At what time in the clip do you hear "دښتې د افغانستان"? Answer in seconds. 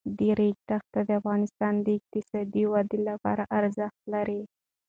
0.69-1.73